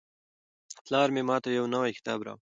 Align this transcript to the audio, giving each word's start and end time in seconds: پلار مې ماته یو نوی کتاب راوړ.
پلار 0.85 1.07
مې 1.15 1.21
ماته 1.29 1.49
یو 1.57 1.65
نوی 1.75 1.91
کتاب 1.97 2.19
راوړ. 2.25 2.39